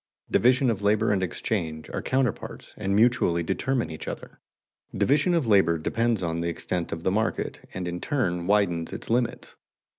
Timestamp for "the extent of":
6.41-7.03